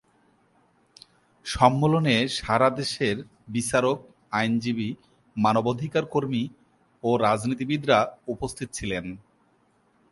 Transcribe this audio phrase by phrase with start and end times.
[1.45, 3.17] সম্মেলনে সারাদেশের
[3.47, 3.97] বিচারক,
[4.31, 4.89] আইনজীবী,
[5.35, 6.43] মানবাধিকার কর্মী
[7.03, 7.99] ও রাজনীতিবিদরা
[8.27, 9.05] উপস্থিত ছিলেন।